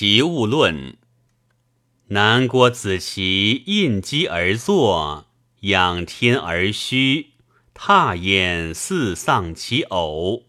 [0.00, 0.96] 齐物论。
[2.06, 5.26] 南郭子期应机而坐，
[5.60, 7.32] 仰天而虚，
[7.74, 10.44] 踏焉似丧其偶。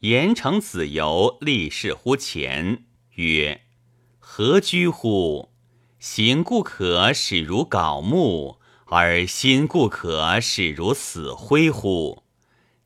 [0.00, 3.62] 言成子游立事乎前，曰
[4.20, 5.54] ：“何居乎？
[5.98, 8.58] 行故可使如槁木，
[8.88, 12.24] 而心故可使如死灰乎？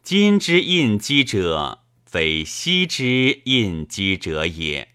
[0.05, 4.91] 今之应机者，非昔之应机者也。”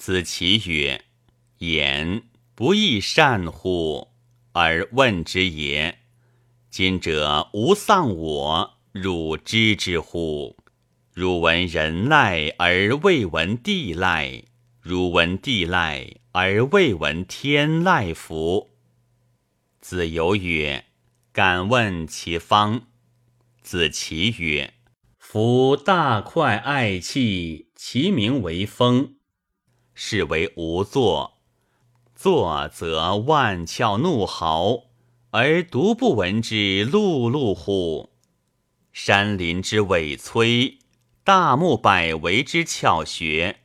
[0.00, 1.04] 子期曰。
[1.58, 2.22] 言
[2.54, 4.08] 不亦善乎？
[4.52, 5.98] 而问之也。
[6.70, 10.56] 今者无丧我，汝知之乎？
[11.12, 14.44] 汝闻人赖而未闻地赖，
[14.80, 18.70] 汝闻地赖而未闻天籁夫？
[19.82, 20.86] 子游曰
[21.30, 22.86] ：“敢问其方。”
[23.60, 24.72] 子期曰
[25.18, 29.16] ：“夫大块爱气，其名为风，
[30.02, 31.34] 是为无作。”
[32.16, 34.84] 作则万窍怒嚎，
[35.30, 38.08] 而独不闻之碌碌乎？
[38.92, 40.78] 山林之尾摧，
[41.22, 43.60] 大木百围之窍穴，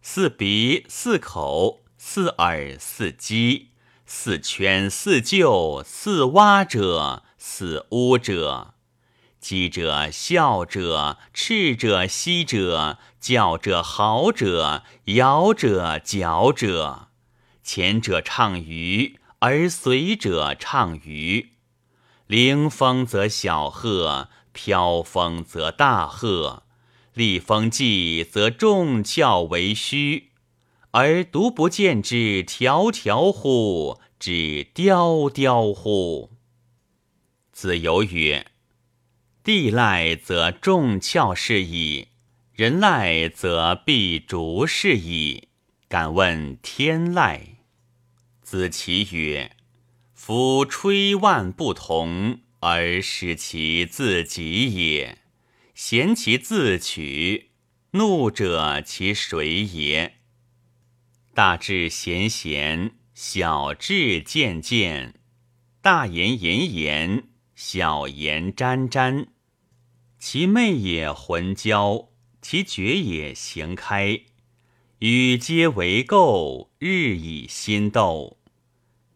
[0.00, 3.68] 似鼻似口似耳似鸡，
[4.06, 8.73] 似圈似臼似蛙者，似乌者，
[9.44, 17.08] 鸡者笑者，赤者息者，叫者嚎者，摇者嚼者。
[17.62, 21.50] 前者唱鱼，而随者唱鱼。
[22.26, 26.62] 凌风则小鹤，飘风则大鹤。
[27.12, 30.30] 立风纪，则众窍为虚，
[30.92, 34.00] 而独不见之条条乎？
[34.18, 36.30] 之雕雕乎？
[37.52, 38.46] 子游曰
[39.44, 42.08] ：“地籁则众窍是矣，
[42.54, 45.48] 人籁则必逐是矣。
[45.86, 47.40] 敢问天籁？”
[48.40, 49.54] 子期曰
[50.14, 55.18] ：“夫吹万不同，而使其自己也；
[55.74, 57.50] 贤其自取，
[57.90, 60.14] 怒者其谁也？
[61.34, 65.20] 大智贤贤，小智渐渐，
[65.82, 69.26] 大言炎炎，小言沾沾。
[70.26, 72.08] 其昧也浑交，
[72.40, 74.22] 其绝也行开。”
[75.00, 78.38] 与皆为垢，日以心斗。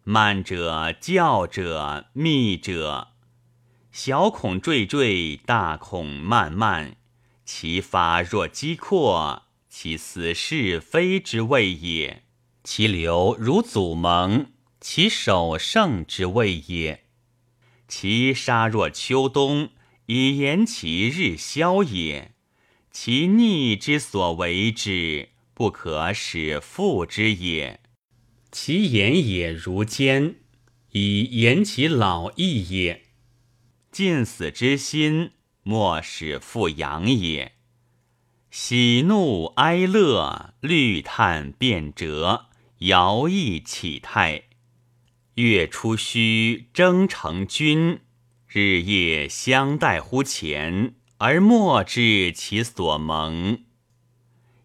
[0.05, 3.09] 慢者教者密者，
[3.91, 6.97] 小孔惴惴，大孔漫漫。
[7.43, 12.25] 其发若机阔，其死是非之谓也；
[12.63, 16.99] 其流如祖蒙，其守胜之谓也；
[17.89, 19.71] 其杀若秋冬，
[20.11, 22.31] 以言其日消也；
[22.91, 25.29] 其逆之所为之。
[25.53, 27.81] 不可使复之也，
[28.51, 30.37] 其言也如坚，
[30.93, 33.03] 以言其老义也。
[33.91, 35.33] 尽死之心，
[35.65, 37.57] 莫使复扬也。
[38.51, 42.47] 喜怒哀乐，虑叹变折，
[42.79, 44.45] 摇曳起态。
[45.35, 47.99] 月出虚，征成君，
[48.51, 53.63] 日夜相待乎前，而莫知其所蒙。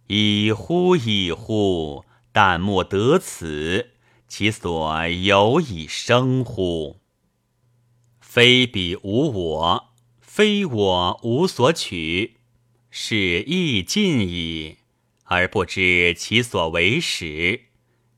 [0.07, 2.05] 已乎已乎！
[2.31, 3.91] 但莫得此，
[4.27, 7.01] 其所有以生乎？
[8.21, 12.37] 非彼无我，非我无所取，
[12.89, 14.77] 是亦尽矣，
[15.25, 17.65] 而不知其所为始。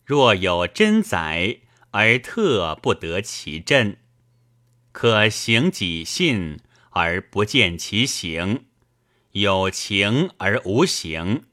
[0.06, 1.58] 若有真宰，
[1.90, 3.96] 而特不得其真；
[4.96, 6.58] 可行己信，
[6.92, 8.62] 而不见其行；
[9.32, 11.44] 有情而无形。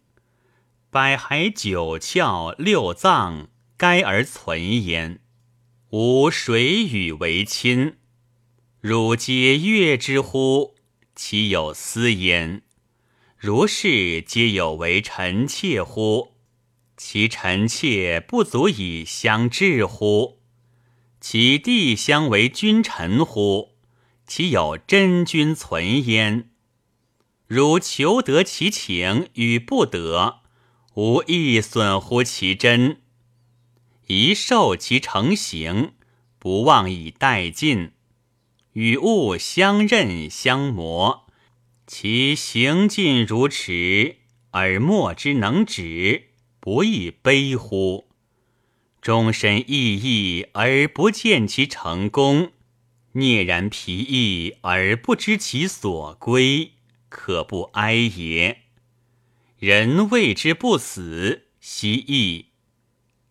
[0.90, 5.18] 百骸九窍六脏，该而存焉。
[5.90, 7.96] 吾谁与为亲？
[8.80, 10.76] 汝皆悦之乎？
[11.16, 12.62] 其有私焉？
[13.36, 16.36] 如是皆有为臣妾乎？
[16.96, 20.41] 其臣妾不足以相治乎？
[21.24, 23.76] 其弟相为君臣乎？
[24.26, 26.50] 其有真君存焉？
[27.46, 30.40] 如求得其情与不得。
[30.94, 33.02] 无益损乎其真，
[34.08, 35.92] 一受其成形，
[36.40, 37.92] 不忘以殆尽。
[38.72, 41.28] 与物相刃相磨，
[41.86, 44.16] 其行尽如驰，
[44.50, 48.08] 而莫之能止，不亦悲乎？
[49.02, 52.52] 终身奕奕而不见其成功，
[53.12, 56.74] 啮然疲役而不知其所归，
[57.08, 58.58] 可不哀也。
[59.58, 62.50] 人谓之不死，奚异？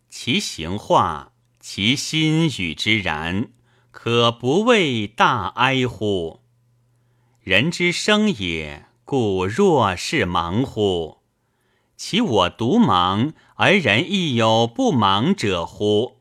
[0.09, 1.31] 其行化，
[1.61, 3.51] 其心与之然，
[3.91, 6.41] 可不谓大哀乎？
[7.39, 11.19] 人之生也，故若是忙乎？
[11.95, 13.31] 其我独忙，
[13.63, 16.17] 而人亦有不忙者乎？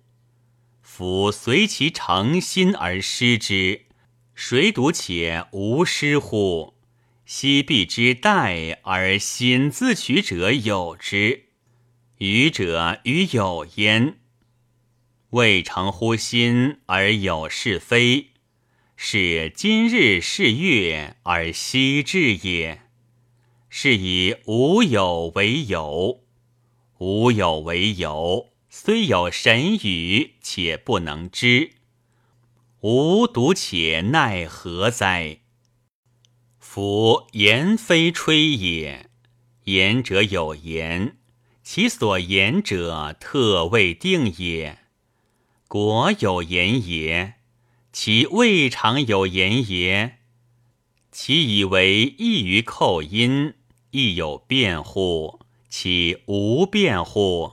[0.83, 3.87] 夫随其诚心而失之，
[4.35, 6.75] 谁独且无失乎？
[7.25, 11.45] 昔必之待而心自取者有之，
[12.19, 14.19] 愚者与有焉。
[15.31, 18.33] 未成乎心而有是非，
[18.97, 22.83] 是今日是月而昔至也。
[23.71, 26.21] 是以无有为有，
[27.01, 31.71] 无有为有，虽有神语，且不能知。
[32.81, 35.39] 吾独且奈何哉？
[36.59, 39.09] 夫言非吹也，
[39.65, 41.17] 言者有言，
[41.63, 44.81] 其所言者特未定也。
[45.69, 47.37] 果有言也，
[47.95, 50.19] 其未尝有言也。
[51.11, 53.55] 其以为异于寇音，
[53.91, 55.41] 亦有辩乎？
[55.71, 57.53] 其无辩乎？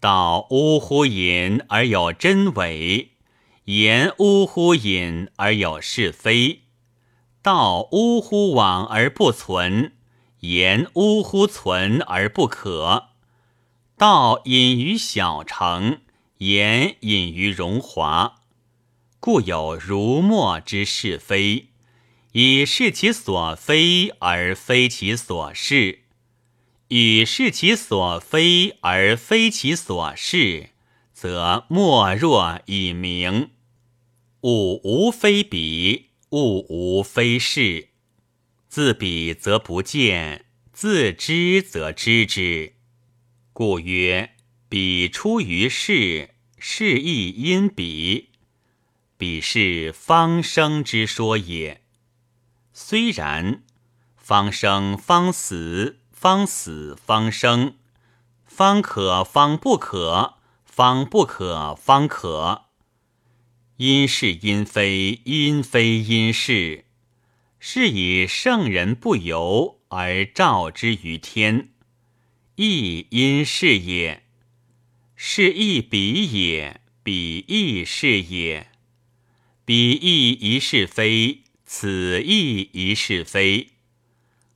[0.00, 3.12] 道呜呼隐而有真伪，
[3.66, 6.62] 言呜呼隐而有是非。
[7.40, 9.92] 道呜呼往而不存，
[10.40, 13.10] 言呜呼存而不可。
[13.96, 16.00] 道隐于小成，
[16.38, 18.40] 言隐于荣华，
[19.20, 21.68] 故有如墨之是非，
[22.32, 26.01] 以是其所非而非其所是；
[26.94, 30.68] 与是其所非而非其所是，
[31.14, 33.48] 则莫若以明。
[34.42, 36.10] 物无非彼。
[36.32, 37.88] 物无非是，
[38.68, 42.74] 自彼则不见，自知则知之。
[43.54, 44.34] 故曰：
[44.68, 48.32] 彼出于是，是亦因彼。
[49.16, 51.80] 彼是方生之说也。
[52.74, 53.62] 虽然，
[54.18, 57.74] 方生方死，方死方生，
[58.46, 60.34] 方可方不可，
[60.64, 62.66] 方不可方可。
[63.76, 66.84] 因是因非，因非因是，
[67.58, 71.70] 是以圣人不由而照之于天，
[72.54, 74.22] 亦因是也。
[75.16, 78.68] 是亦彼也，彼亦是也。
[79.64, 83.70] 彼亦一是非，此亦一是非。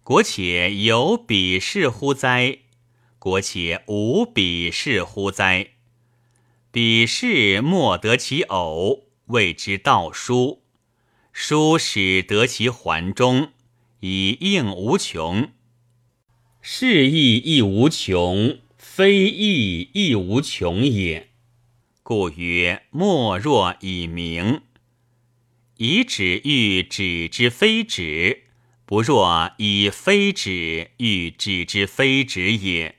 [0.07, 2.59] 国且有彼是乎哉？
[3.19, 5.71] 国且无彼是乎哉？
[6.71, 9.09] 彼是莫得其偶。
[9.25, 10.63] 谓之道书，
[11.33, 13.51] 书使得其环中，
[13.99, 15.51] 以应无穷。
[16.63, 21.31] 是亦亦无穷，非亦亦无穷也。
[22.05, 24.61] 故曰：莫若以明。
[25.79, 28.45] 以指喻指之非指，
[28.87, 32.97] 不若以非止欲止之非止也。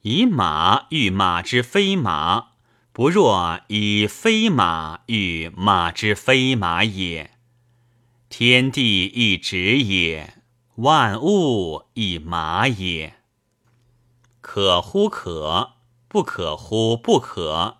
[0.00, 2.48] 以马欲马之非马。
[2.90, 7.30] 不若以非马欲马之非马也。
[8.28, 10.42] 天地亦止也，
[10.76, 13.14] 万物亦马也。
[14.40, 15.74] 可乎可，
[16.08, 17.78] 不可乎不可。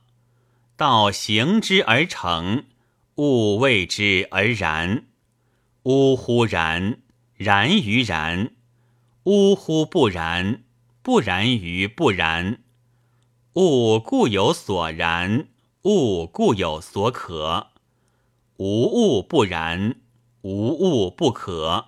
[0.76, 2.66] 道行之而成，
[3.16, 5.06] 物谓之而然。
[5.88, 7.00] 呜呼然，
[7.32, 8.50] 然于然；
[9.22, 10.64] 呜呼不然，
[11.00, 12.58] 不然于不然。
[13.54, 15.48] 物固有所然，
[15.84, 17.68] 物固有所可。
[18.58, 20.02] 无物不然，
[20.42, 21.86] 无物不可。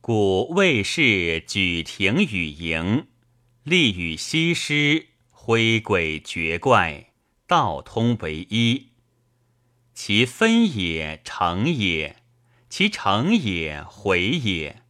[0.00, 3.08] 故谓是举庭与营，
[3.64, 7.12] 立与西施，挥轨绝怪，
[7.46, 8.92] 道通为一。
[9.92, 12.16] 其分也成也，
[12.76, 14.82] 其成也毁也。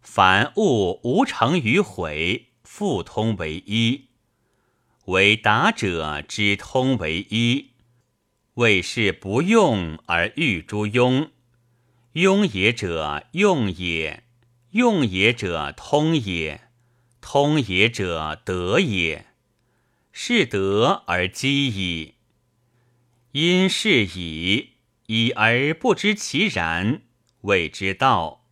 [0.00, 4.06] 凡物无成与毁，复通为一。
[5.04, 7.72] 为达者之通为一，
[8.54, 11.28] 为是不用而欲诸庸。
[12.14, 14.24] 庸也者用也，
[14.70, 16.62] 用也者通也，
[17.20, 19.26] 通也者得也。
[20.12, 22.14] 是得而积矣。
[23.32, 24.70] 因是矣，
[25.06, 27.02] 已而不知其然，
[27.42, 28.44] 谓之道。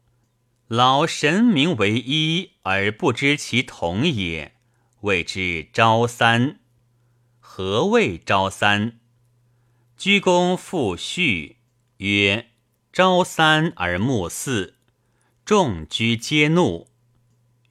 [0.69, 4.55] 老神明为一而不知其同也。
[5.03, 6.61] 谓之昭三，
[7.39, 8.99] 何谓昭三？
[9.97, 11.59] 居躬复序
[11.99, 12.47] 曰：
[12.93, 14.77] 朝三而暮四，
[15.45, 16.89] 众居皆怒。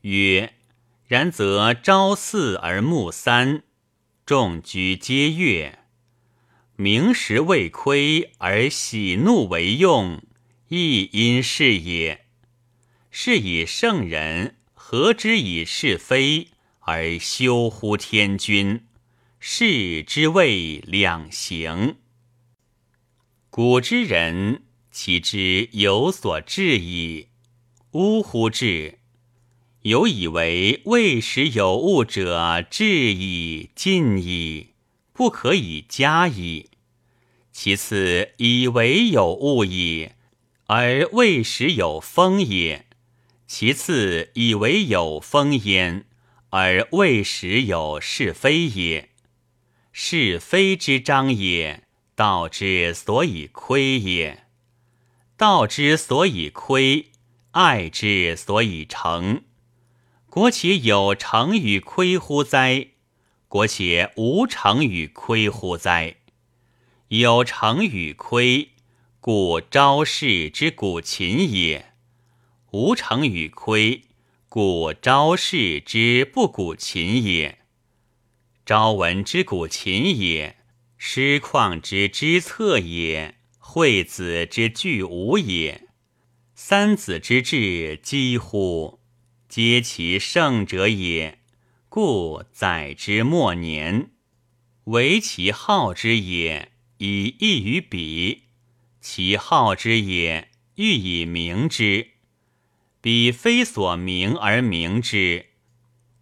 [0.01, 0.53] 曰：
[1.07, 3.63] 然则朝四而暮三，
[4.25, 5.79] 众居皆悦。
[6.83, 10.21] 明时未亏而喜怒为用，
[10.67, 12.25] 亦因是也。
[13.09, 16.49] 是以圣人何之以是非
[16.81, 18.81] 而修乎天君？
[19.39, 21.95] 是之谓两行。
[23.49, 27.29] 古之人，其之有所至矣。
[27.91, 28.49] 呜呼！
[28.49, 28.99] 至
[29.83, 34.71] 有以为未时有物者，至矣，尽矣，
[35.13, 36.71] 不可以加矣。
[37.55, 40.09] 其次，以为有物矣，
[40.65, 42.85] 而未时有风也；
[43.45, 46.05] 其次，以为有风焉，
[46.49, 49.09] 而未时有是非也。
[49.91, 51.83] 是非之章也，
[52.15, 54.45] 道之所以亏也。
[55.37, 57.11] 道之所以亏，
[57.51, 59.43] 爱之所以成。
[60.27, 62.87] 国且有成与亏乎哉？
[63.47, 66.15] 国且无成与亏乎哉？
[67.19, 68.69] 有成与亏，
[69.19, 71.93] 故昭氏之古琴也；
[72.71, 74.05] 无成与亏，
[74.49, 77.59] 故昭氏之不古琴也。
[78.65, 80.57] 昭文之古琴也，
[80.97, 85.87] 师旷之知策也，惠子之具无也，
[86.55, 88.99] 三子之志几乎，
[89.47, 91.37] 皆其圣者也。
[91.89, 94.09] 故载之末年，
[94.85, 96.72] 为其好之也。
[97.05, 98.43] 以异于彼，
[99.01, 102.11] 其好之也，欲以明之。
[103.01, 105.47] 彼非所明而明之，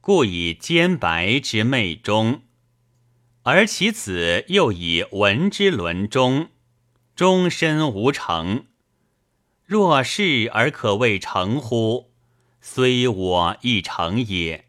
[0.01, 2.41] 故以兼白之昧中。
[3.43, 6.50] 而其子又以文之伦中，
[7.15, 8.65] 终身无成。
[9.63, 12.11] 若是而可谓成乎？
[12.59, 14.65] 虽我亦成也。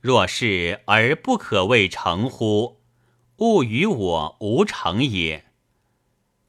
[0.00, 2.83] 若是而不可谓成乎？
[3.44, 5.44] 物与我无成也。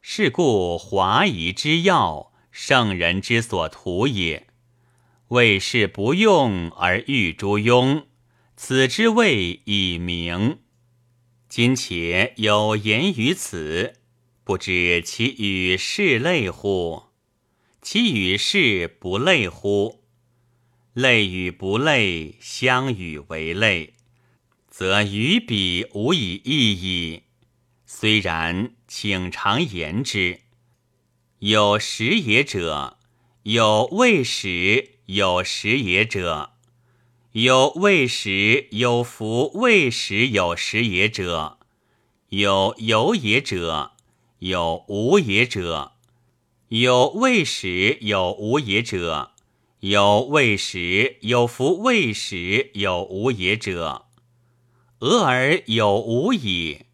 [0.02, 4.48] 是故华夷之要，圣人之所图也。
[5.28, 8.06] 为是不用而欲诸庸，
[8.56, 10.60] 此之谓以明。
[11.50, 13.96] 今且有言于此，
[14.46, 17.08] 不知其与是类乎？
[17.82, 20.02] 其与是不类乎？
[20.94, 23.96] 类与不类，相与为类。
[24.78, 27.24] 则与彼无以异矣。
[27.86, 30.42] 虽然，请常言之。
[31.40, 32.98] 有时也者，
[33.44, 36.52] 有未时有时也者，
[37.32, 41.58] 有未时有弗未时有时也者，
[42.28, 43.94] 有有也者，
[44.40, 45.94] 有无也者，
[46.68, 49.32] 有未时有无也者，
[49.80, 54.05] 有未时有弗未时有无也者。
[55.00, 56.86] 俄而有无矣，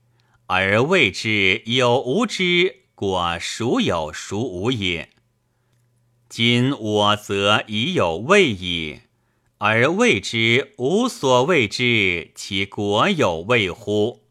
[0.48, 5.10] 而谓之有无之果，孰有孰无也？
[6.27, 9.01] 今我则已有谓矣，
[9.60, 14.24] 而谓之无所谓之，其果有谓乎？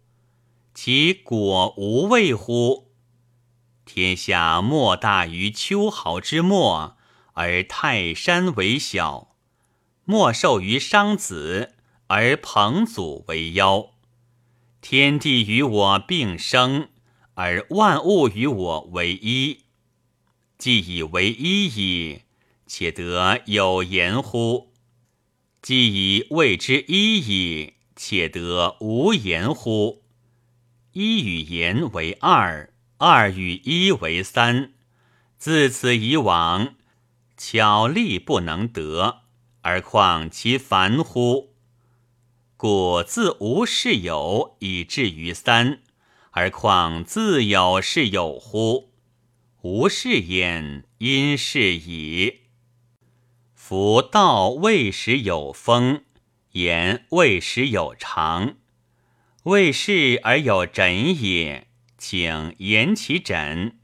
[0.75, 2.91] 其果无谓乎？
[3.85, 6.97] 天下莫大于秋毫之末，
[7.35, 9.29] 而泰山为小；
[10.05, 11.77] 莫寿于商子。
[12.13, 13.93] 而彭祖为妖，
[14.81, 16.89] 天地与我并生，
[17.35, 19.61] 而万物与我为一。
[20.59, 22.23] 既以为一矣，
[22.67, 24.73] 且得有言乎？
[25.63, 25.87] 既
[26.17, 30.03] 以谓之一矣，且得无言乎？
[30.91, 34.73] 一与言为二，二与一为三。
[35.39, 36.75] 自此以往，
[37.37, 39.21] 巧力不能得，
[39.61, 41.50] 而况其繁乎？
[42.63, 45.81] 故自无是有以至于三，
[46.33, 48.91] 而况自有是有乎？
[49.63, 52.41] 无是焉，因是矣。
[53.55, 56.03] 夫道未时有风，
[56.53, 58.57] 言未时有常，
[59.45, 61.67] 未是而有枕也。
[61.97, 63.79] 请言其枕。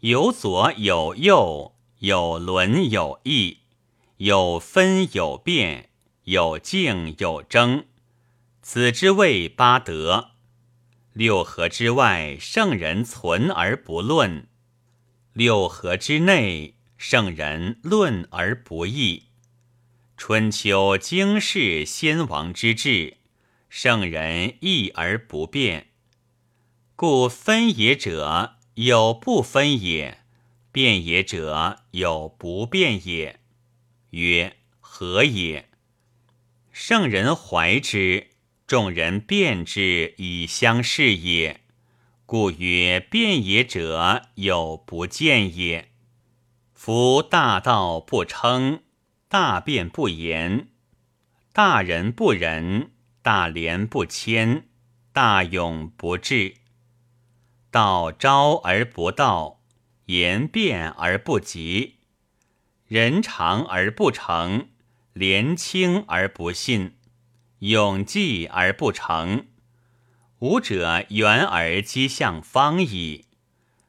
[0.00, 3.58] 有左有右，有伦有义，
[4.16, 5.90] 有分有变。
[6.24, 7.84] 有静有争，
[8.62, 10.30] 此之谓八德。
[11.12, 14.46] 六合之外，圣人存而不论；
[15.32, 19.24] 六合之内，圣人论而不议。
[20.16, 23.16] 春秋经世先王之治，
[23.68, 25.88] 圣人议而不变。
[26.94, 30.22] 故分也者有不分也，
[30.70, 33.40] 变也者有不变也。
[34.10, 35.68] 曰何也？
[36.72, 38.28] 圣人怀之，
[38.66, 41.60] 众人辩之以相视也。
[42.24, 45.90] 故曰：辩也者，有不见也。
[46.72, 48.80] 夫大道不称，
[49.28, 50.68] 大辩不言，
[51.52, 54.68] 大人不仁，大廉不谦，
[55.12, 56.54] 大勇不智。
[57.70, 59.60] 道昭而不道，
[60.06, 61.98] 言辩而不及，
[62.86, 64.68] 人长而不成，
[65.12, 66.96] 廉轻而不信，
[67.58, 69.46] 勇继而不成。
[70.38, 73.26] 吾者远而击向方矣，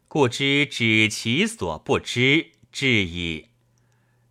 [0.07, 3.47] 故知指其所不知，至矣。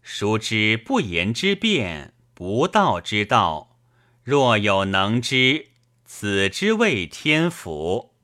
[0.02, 3.78] 孰知不言之辩，不道之道？
[4.22, 5.68] 若有能知，
[6.04, 8.14] 此之谓天福。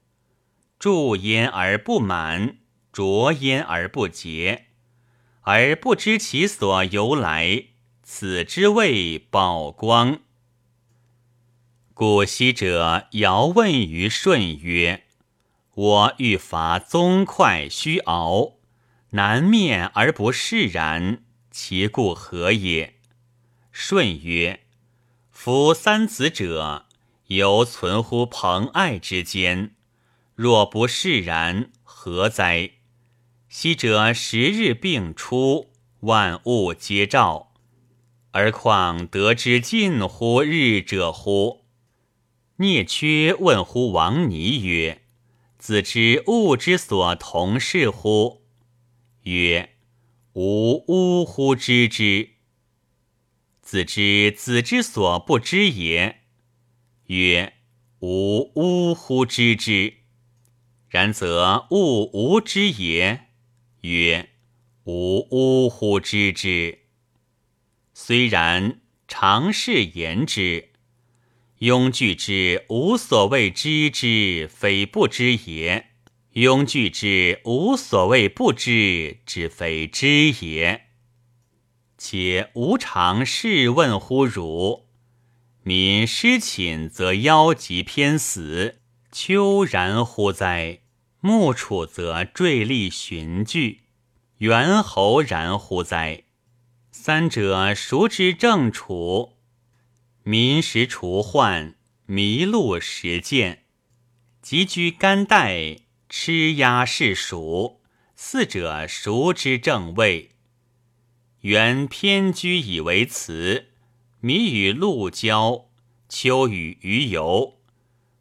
[0.79, 2.59] 助焉而不满，
[2.93, 4.67] 浊焉而不竭，
[5.41, 7.65] 而不知其所由来，
[8.11, 10.21] 此之谓宝光。
[11.93, 15.05] 古昔者尧问于舜曰
[15.77, 18.55] ：“我欲伐宗快须敖，
[19.11, 22.95] 南面而不释然，其故何也？”
[23.71, 24.61] 舜曰
[25.31, 26.87] ：“夫三子者，
[27.27, 29.77] 犹存乎朋爱之间，
[30.35, 32.71] 若不释然，何哉？
[33.51, 37.48] 昔者十日并出，万物皆照，
[38.33, 41.65] 而况得之近乎日者乎？”
[42.61, 45.03] 聂缺问乎王尼曰
[45.59, 48.43] ：“子知物之所同是乎？”
[49.23, 49.77] 曰
[50.35, 52.31] ：“吾呜乎知之。”
[53.63, 56.23] 子知子之所不知也。
[57.07, 57.53] 曰
[58.01, 59.99] ：“吾呜乎知之。”
[60.89, 63.27] 然则物无知也。
[63.83, 64.31] 曰
[64.85, 66.87] ：“吾呜乎知之。”
[68.01, 70.69] 虽然，常是言之。
[71.59, 75.87] 庸惧之无所谓知之，非不知也；
[76.35, 80.83] 庸惧之无所谓不知之，非知也。
[81.99, 84.87] 且无常试问乎汝：
[85.65, 90.83] 民失寝则夭疾偏死，秋然乎哉？
[91.21, 93.81] 木处则坠立寻惧，
[94.39, 96.23] 猿猴然乎哉？
[97.09, 99.39] 三者孰之正处？
[100.25, 101.75] 民食除患，
[102.07, 103.65] 麋鹿食见，
[104.43, 105.77] 急居干带，
[106.11, 107.81] 吃鸭是鼠。
[108.15, 110.33] 四者孰之正位？
[111.41, 113.69] 原偏居以为辞，
[114.21, 115.71] 麋与鹿交，
[116.11, 117.55] 秋与鱼游。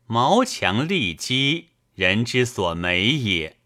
[0.06, 3.58] 毛强利基，人之所美也。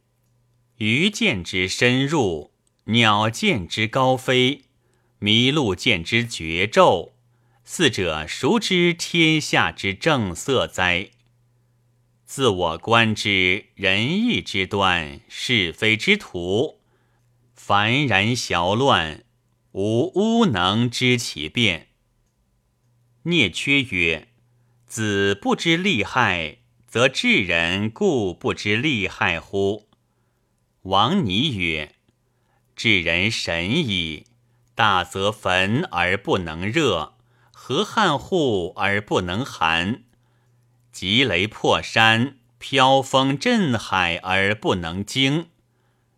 [0.77, 2.53] 鱼见之深入，
[2.85, 4.63] 鸟见之高飞，
[5.21, 7.13] 麋鹿见之绝骤。
[7.63, 11.11] 四者孰知天下之正色哉？
[12.25, 16.79] 自我观之，仁义之端，是非之途，
[17.53, 19.23] 凡然淆乱，
[19.73, 21.89] 吾吾能知其变。
[23.23, 24.29] 聂缺曰
[24.87, 26.57] ：“子不知利害，
[26.87, 29.87] 则智人故不知利害乎？”
[30.83, 31.95] 王尼曰
[32.75, 34.25] ：“智人神矣，
[34.75, 37.13] 大则焚而不能热。”
[37.63, 40.03] 河汉户而不能寒？
[40.91, 45.49] 急雷破山，飘风震海而不能惊？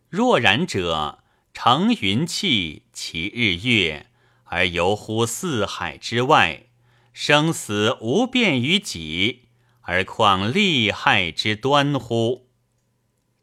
[0.09, 1.19] 若然者，
[1.53, 4.07] 乘云气，其日月，
[4.45, 6.67] 而游乎四海之外，
[7.11, 9.49] 生死无变于己，
[9.81, 12.47] 而况利害之端乎？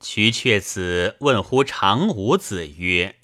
[0.01, 3.17] 瞿却子问乎长武子曰：“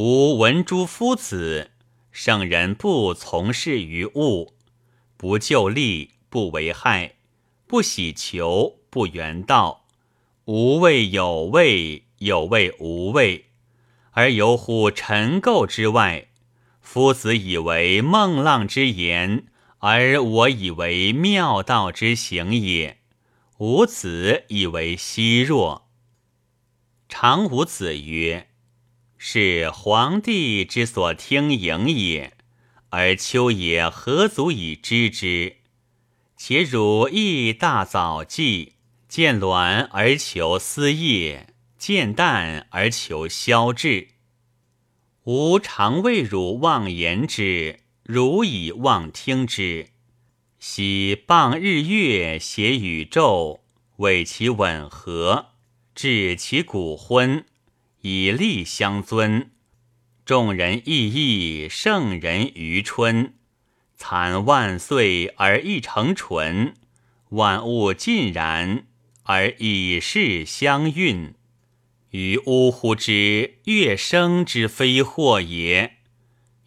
[0.00, 1.72] 吾闻诸夫子。”
[2.12, 4.54] 圣人不从事于物，
[5.16, 7.16] 不就利，不为害，
[7.66, 9.86] 不喜求，不圆道。
[10.44, 13.46] 无谓有谓，有谓无谓，
[14.12, 16.28] 而游乎尘垢之外。
[16.80, 19.46] 夫子以为孟浪之言，
[19.78, 22.98] 而我以为妙道之行也。
[23.58, 25.88] 吾子以为奚若？
[27.08, 28.47] 常吾子曰。
[29.20, 32.34] 是皇帝之所听盈也，
[32.90, 35.56] 而秋也何足以知之？
[36.36, 38.74] 且汝亦大早计，
[39.08, 44.10] 见卵而求思夜，见旦而求消滞。
[45.24, 49.88] 吾常谓汝妄言之，汝以妄听之。
[50.60, 53.60] 昔傍日月，写宇宙，
[53.96, 55.46] 为其吻合，
[55.94, 57.44] 治其骨昏。
[58.02, 59.50] 以利相尊，
[60.24, 63.34] 众人异义，圣人于春。
[63.96, 66.74] 惨万岁而一成纯，
[67.30, 68.86] 万物尽然
[69.24, 71.34] 而以世相运。
[72.10, 75.96] 于呜呼之月生之非祸也，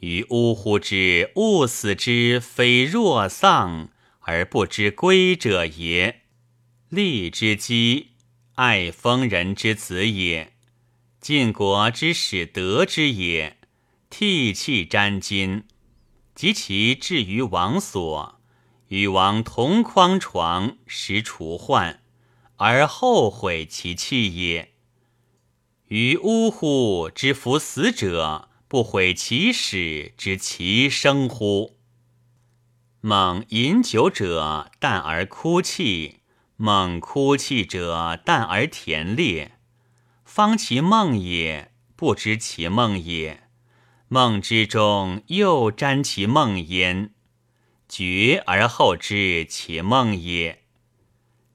[0.02, 3.89] 于呜呼之物死之非若丧
[4.20, 6.22] 而不知归者也。
[6.89, 8.10] 利之基，
[8.56, 10.52] 爱封人之子也；
[11.22, 13.58] 晋国之始得之也。
[14.10, 15.64] 涕泣沾巾，
[16.34, 18.42] 及其至于王所，
[18.88, 22.02] 与王同匡床，食除患，
[22.58, 24.74] 而后悔其弃也。
[25.90, 31.78] 于呜呼之服死者，不悔其始之其生乎？
[33.00, 36.22] 猛饮酒者，淡而哭泣；
[36.58, 39.60] 猛哭泣者，淡而甜烈。
[40.34, 43.50] 方其梦也，不知其梦也。
[44.08, 47.12] 梦之中，又沾其梦焉。
[47.89, 50.62] 觉而后知其梦也。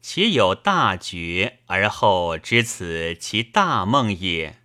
[0.02, 4.58] 其有大觉而后知此其大梦也，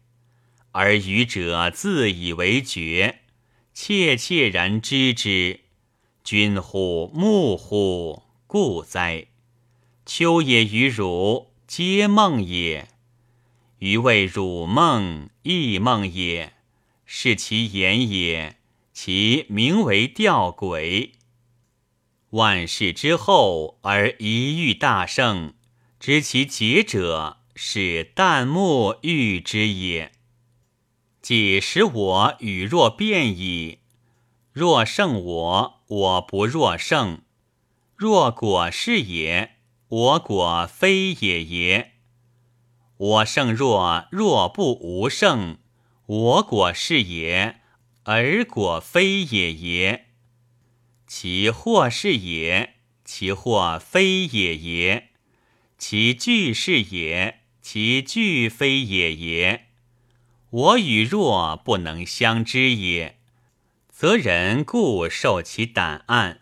[0.73, 3.19] 而愚者自以为觉，
[3.73, 5.61] 切切然知之。
[6.21, 8.23] 君乎木乎？
[8.45, 9.27] 故哉！
[10.05, 12.89] 秋也于汝，皆梦也。
[13.81, 16.53] 余谓汝梦，亦梦也。
[17.03, 18.57] 是其言也，
[18.93, 21.13] 其名为吊诡。
[22.29, 25.55] 万世之后而一遇大圣，
[25.99, 30.11] 知其节者，是旦暮遇之也。
[31.19, 33.79] 即使我与若变矣。
[34.53, 37.21] 若胜我，我不若胜；
[37.95, 39.55] 若果是也，
[39.87, 41.90] 我果非也也。
[43.01, 45.57] 我胜若若不无胜，
[46.05, 47.59] 我果是也，
[48.03, 50.05] 而果非也也。
[51.07, 55.05] 其或是也，其或非也也；
[55.79, 59.65] 其俱是也，其俱非也也。
[60.51, 63.17] 我与若不能相知也，
[63.89, 66.41] 则人故受其胆暗。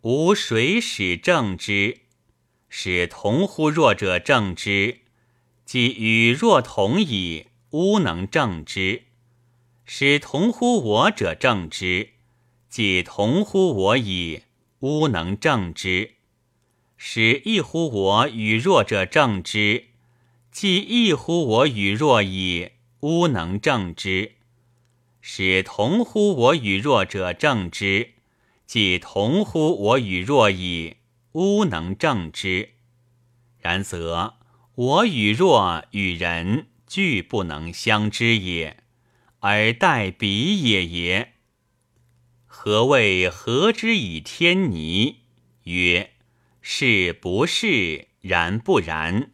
[0.00, 2.00] 吾谁使正之？
[2.68, 5.02] 使同乎若者正之，
[5.68, 9.02] 即与若同矣，吾能正之；
[9.84, 12.08] 使同乎我者正之。
[12.70, 14.44] 即同乎我矣，
[14.78, 16.12] 吾能正之；
[16.96, 19.88] 使异乎我与弱者正之。
[20.50, 24.36] 即异乎我与弱矣，吾能正之；
[25.20, 28.14] 使同乎我与弱者正之。
[28.64, 30.96] 即同乎我与弱矣，
[31.32, 32.70] 吾能正之。
[33.58, 34.37] 然则
[34.78, 38.76] 我与若与人俱不能相知也，
[39.40, 41.32] 而待彼也也。
[42.46, 45.22] 何谓何之以天泥？
[45.64, 46.12] 曰：
[46.62, 49.32] 是不是，然不然。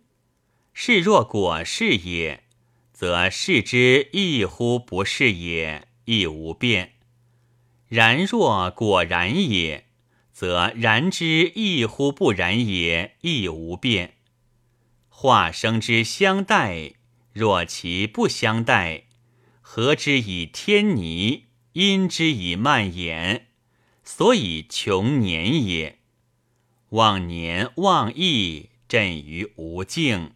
[0.73, 2.45] 是若果是也，
[2.95, 6.93] 则是之亦乎不是也，亦无变；
[7.89, 9.89] 然若果然也，
[10.33, 14.15] 则然之亦乎不然也，亦无变。
[15.25, 16.97] 化生之相待，
[17.33, 19.05] 若其不相待，
[19.63, 21.47] 合之以天泥？
[21.73, 23.47] 因之以蔓延，
[24.03, 26.01] 所以穷年也。
[26.91, 30.33] 忘年忘义，震于无境，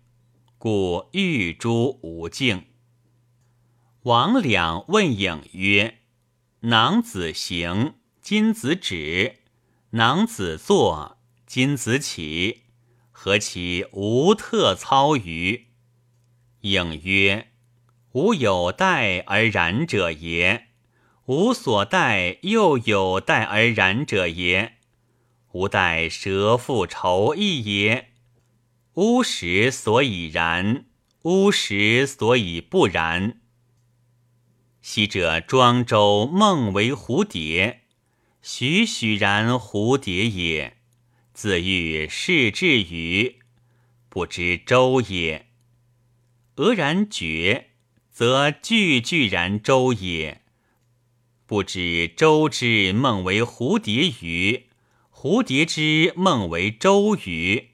[0.57, 2.65] 故欲诸无境。
[4.05, 5.99] 王两问影曰
[6.61, 9.35] ：“囊子行，金子止；
[9.91, 12.63] 囊子坐，金子起，
[13.21, 15.67] 何其无特操于？”
[16.63, 17.49] 应曰
[18.15, 20.69] ：“吾有待而然者也。”
[21.27, 24.79] 吾所待，又有待而然者也；
[25.51, 28.13] 吾待蛇复仇义也。
[28.95, 30.87] 吾时所以然，
[31.25, 33.41] 吾时所以不然。
[34.81, 37.83] 昔者庄周梦为蝴蝶，
[38.41, 40.78] 栩栩然蝴蝶也，
[41.41, 43.37] 自欲视至于，
[44.09, 45.47] 不知周也。
[46.57, 47.69] 俄然觉，
[48.11, 50.43] 则句句然周也。
[51.47, 54.67] 不知周之梦为蝴蝶鱼，
[55.13, 57.69] 蝴蝶之梦为周鱼。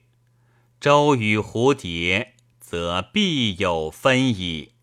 [0.79, 4.73] 周与蝴蝶，则必有分矣。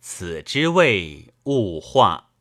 [0.00, 2.31] 此之谓物化。